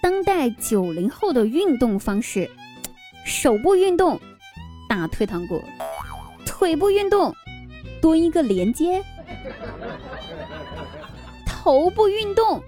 [0.00, 2.50] 当代九零后的运动方式：
[3.24, 4.20] 手部运动
[4.88, 5.62] 打退堂鼓，
[6.46, 7.34] 腿部运动
[8.00, 9.02] 蹲一个连接，
[11.46, 12.62] 头部运动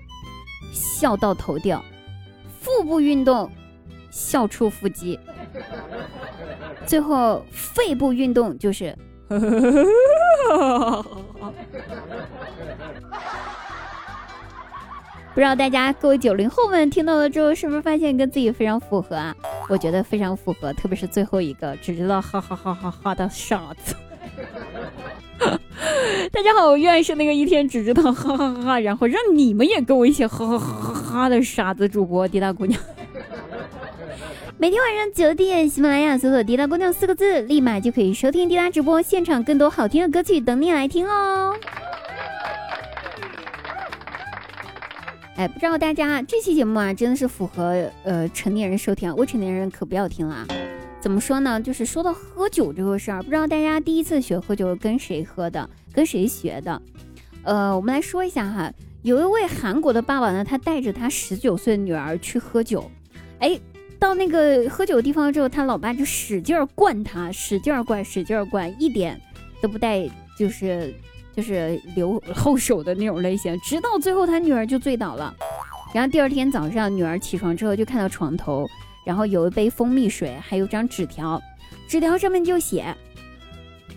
[0.73, 1.83] 笑到头掉，
[2.61, 3.51] 腹部运动
[4.11, 5.19] 笑出腹肌，
[6.87, 8.97] 最后肺部运动就是。
[15.33, 19.35] 不知道大家各位九零后们听到了之后，是不是发现跟自己非常符合啊？
[19.69, 23.95] 我觉得非常符合，特别是最后一个，只知道哈哈哈哈哈的傻子。
[26.33, 32.81] 大家好，我依然是那个一天只知道哈哈哈，然后让你们也跟我一起哈哈哈哈的傻子主播滴答姑娘。
[34.59, 41.57] 每天晚上九点，喜马拉雅搜索“滴答姑娘”四个字，立马就可以收听滴答直播现场，更多好听的歌曲等你来听哦。
[45.41, 50.47] 哎，不知道大家这期节目啊，真的是符合呃成年人收听，未成年人可不要听了。
[51.01, 51.59] 怎么说呢？
[51.59, 56.83] 就是说到喝酒这个事儿，不知道大家第一次学喝酒跟谁喝的，跟谁学的？
[57.43, 62.91] 呃，我们来说一下哈，有一位韩国的爸爸呢，他带着他十九岁的女儿去喝酒，
[63.39, 63.59] 哎。
[63.99, 69.19] 到那个喝酒的地方之后，他老爸就使劲儿灌他，使劲儿灌，使劲儿灌，一点
[69.61, 70.95] 都不带，就是
[71.35, 73.59] 就是留后手的那种类型。
[73.61, 75.35] 直到最后，他女儿就醉倒了。
[75.93, 78.67] 然后第二天早上，女儿起床之后就看到床头，
[79.05, 81.41] 然后有一杯蜂蜜水，还有张纸条，
[81.89, 82.95] 纸条上面就写：“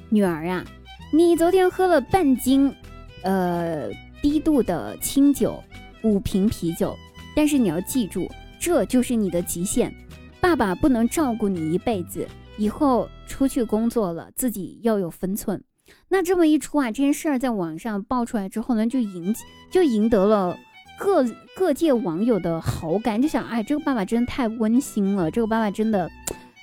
[0.09, 0.65] 女儿啊，
[1.11, 2.73] 你昨天喝了半斤，
[3.21, 3.89] 呃，
[4.21, 5.63] 低度的清酒，
[6.01, 6.95] 五瓶啤酒，
[7.35, 9.93] 但是你要记住。”这就是你的极限，
[10.39, 12.25] 爸爸不能照顾你一辈子，
[12.55, 15.61] 以后出去工作了，自己要有分寸。
[16.09, 19.35] 那这么一出啊，这件事儿在网上爆出来之后呢，就赢
[19.71, 20.57] 就赢得了
[20.99, 21.25] 各
[21.55, 26.09] 各界网友的好感，就想，哎，这个爸爸真的太温馨了，这个爸爸真的，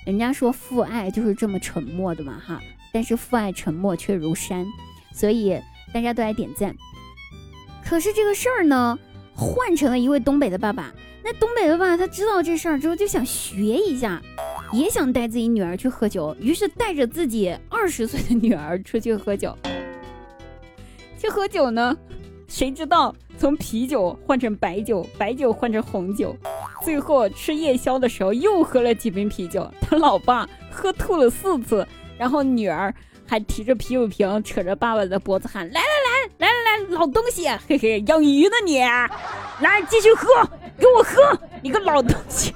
[0.05, 2.61] 人家说父爱就是这么沉默的嘛，哈，
[2.93, 4.65] 但是父爱沉默却如山，
[5.13, 5.59] 所以
[5.93, 6.75] 大家都来点赞。
[7.83, 8.97] 可是这个事儿呢，
[9.35, 10.91] 换成了一位东北的爸爸。
[11.23, 14.19] 那东北的爸爸他知道这事儿之后就想学一下，
[14.71, 19.55] 也想带自己女儿去喝酒，于是带着自己二十岁的女儿出去喝酒。
[21.17, 21.95] 去喝酒呢，
[22.47, 26.35] 谁知道从啤酒换成白酒，白酒换成红酒，
[26.83, 29.69] 最后吃夜宵的时候又喝了几瓶啤酒。
[29.81, 31.85] 他老爸喝吐了四次，
[32.17, 32.93] 然后女儿
[33.27, 40.27] 还提着啤酒瓶扯着爸爸的脖子喊：“来来来来来来，老东西，嘿嘿，养鱼呢你，来继续喝。”
[40.79, 41.39] 给我喝！
[41.61, 42.51] 你个老东西，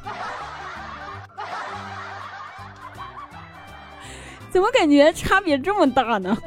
[4.55, 6.37] 怎么感觉差别这么大呢？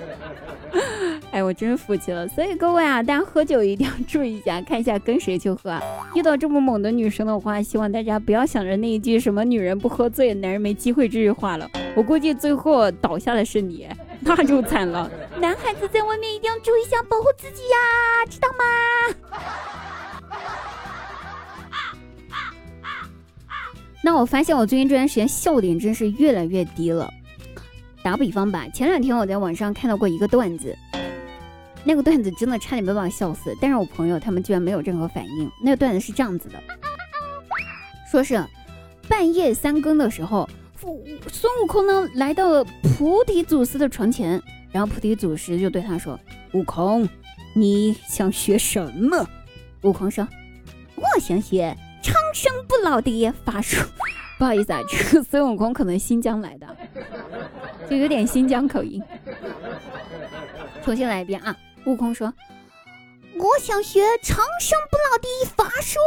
[1.32, 2.28] 哎，我真服气了。
[2.28, 5.80] 所以各位啊，大家喝酒一定要注意一下，看一下跟谁去喝。
[6.14, 11.66] 遇到这么猛的女生的话，希望大家不要想着那一句什么“女人不喝醉，男人没机会”这句话了。
[11.96, 13.88] 我估计最后倒下的是你，
[14.20, 15.10] 那就惨了。
[15.38, 17.78] 男孩子在外面一定要注意一下，保护自己呀，
[18.28, 18.64] 知道吗？
[24.02, 27.12] 那我发现我最近这段时间笑点真是越来越低了。
[28.02, 30.74] 打个比方吧，前两天我在网上看到过一个段子，
[31.84, 33.54] 那个段子真的差点没把我笑死。
[33.60, 35.50] 但是我朋友他们居然没有任何反应。
[35.62, 36.58] 那个段子是这样子的：
[38.10, 38.42] 说是
[39.06, 40.48] 半夜三更的时候，
[41.28, 42.64] 孙悟空呢来到了
[42.96, 46.18] 菩提祖师的床前，然后菩提祖师就对他说
[46.54, 47.06] ：“悟空，
[47.54, 49.28] 你想学什么？”
[49.82, 50.26] 悟空说
[50.96, 53.84] ：“我想学。”长生不老的法术，
[54.38, 56.66] 不好意思啊，这 个孙悟空可能新疆来的，
[57.88, 59.02] 就有点新疆口音。
[60.82, 61.54] 重新来一遍啊！
[61.84, 62.32] 悟空说
[63.36, 65.98] ：“我想学长生不老的法术。”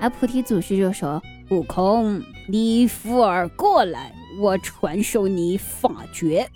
[0.00, 6.48] 而菩提祖师就说：“悟空，你扶耳过来，我传授你法诀。”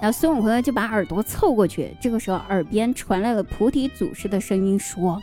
[0.00, 5.20] 然后孙悟空呢就把耳朵凑过去，这个时候耳边传来了菩提祖师的声音说。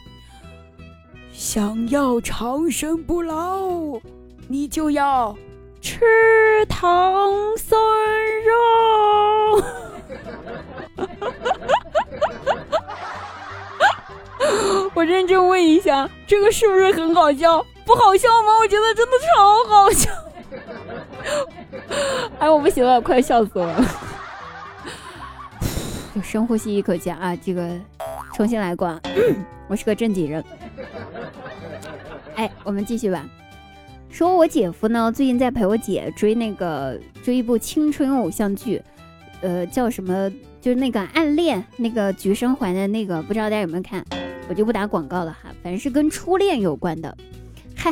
[1.33, 3.99] 想要长生不老，
[4.47, 5.35] 你就要
[5.81, 6.01] 吃
[6.67, 7.79] 唐僧
[8.45, 9.63] 肉。
[14.93, 17.65] 我认真问一下，这个是不是很好笑？
[17.85, 18.59] 不好笑吗？
[18.59, 20.11] 我觉得真的超好笑。
[22.39, 23.85] 哎，我不行了，快笑死我了。
[26.13, 27.69] 就深呼吸一口气啊，这个
[28.33, 28.99] 重新来过。
[29.67, 30.43] 我是个正经人。
[32.35, 33.27] 哎，我们继续吧。
[34.09, 38.81] 说我姐夫呢，最近在陪我姐追那个追一部青春偶像剧，
[39.41, 40.31] 呃，叫什么？
[40.59, 44.05] 就是那个暗恋那个橘生环的那个，不知道大家有没有看？
[44.47, 47.17] 我就不打广告了哈，反正是跟初恋有关的。
[47.75, 47.91] 嗨，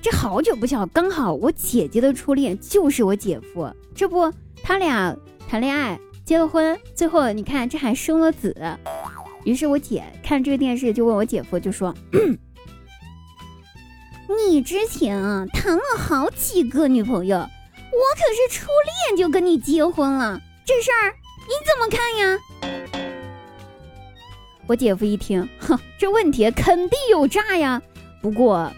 [0.00, 4.32] 这好久不巧，刚好我姐姐的初恋就是我姐夫，这不
[4.62, 5.16] 他俩
[5.48, 8.54] 谈恋爱结了婚，最后你看这还生了子。
[9.44, 11.92] 于是我姐看这个电视就问我姐夫，就说
[14.28, 17.46] ：“你之前啊谈了好几个女朋友，我
[18.14, 18.66] 可是初
[19.08, 21.12] 恋就跟你结婚了，这事儿
[21.46, 22.38] 你怎么看呀？”
[24.66, 27.82] 我姐夫一听，哼，这问题肯定有诈呀。
[28.22, 28.72] 不过，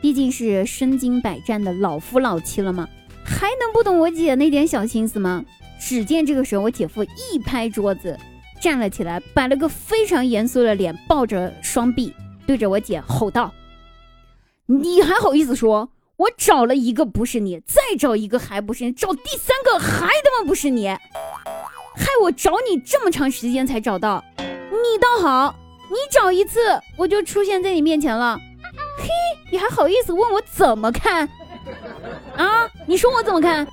[0.00, 2.88] 毕竟是身经百战的老夫老妻了嘛，
[3.24, 5.44] 还能不懂我姐那点小心思吗？
[5.80, 8.16] 只见这个时候，我姐夫一拍桌子，
[8.60, 12.14] 站了起来，摆了个非常严肃的脸，抱着双臂，
[12.46, 13.52] 对着我姐吼道
[14.66, 21.00] ：“你还好意思说我找了一个不是你，再找一个还不是你，找第三个还他妈不是你，害
[22.22, 25.54] 我找你这么长时间才找到。”你倒好，
[25.90, 26.60] 你找一次
[26.96, 28.38] 我就出现在你面前了。
[28.98, 29.08] 嘿，
[29.50, 31.28] 你还好意思问我怎么看？
[32.36, 33.66] 啊，你说我怎么看？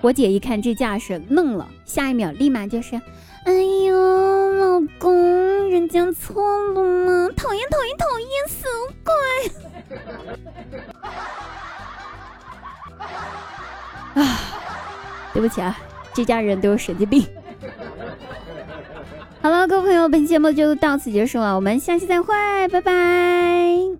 [0.00, 3.00] 我姐一看这架势，愣了，下一秒立马就是，
[3.44, 3.52] 哎
[3.86, 6.42] 呦，老公，人家错
[6.72, 7.28] 了吗？
[7.36, 8.66] 讨厌讨厌讨厌，死
[9.04, 9.12] 鬼！
[14.14, 14.38] 啊，
[15.32, 15.78] 对不起啊，
[16.14, 17.26] 这家人都有神经病。
[19.42, 22.34] 好了，各位朋友，本期节目就到此结束了，我们下期再会，
[22.68, 23.95] 拜拜。